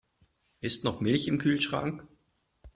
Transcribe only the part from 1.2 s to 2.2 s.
im Kühlschrank?